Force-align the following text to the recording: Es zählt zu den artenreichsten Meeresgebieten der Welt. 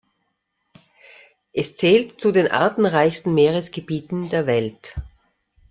Es 1.53 1.75
zählt 1.75 2.19
zu 2.19 2.31
den 2.31 2.49
artenreichsten 2.49 3.35
Meeresgebieten 3.35 4.29
der 4.29 4.47
Welt. 4.47 4.95